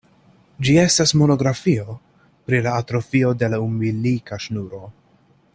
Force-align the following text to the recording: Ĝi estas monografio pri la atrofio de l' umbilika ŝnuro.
Ĝi 0.67 0.71
estas 0.83 1.13
monografio 1.21 1.93
pri 2.49 2.63
la 2.69 2.75
atrofio 2.85 3.37
de 3.43 3.53
l' 3.55 3.63
umbilika 3.69 4.45
ŝnuro. 4.49 4.85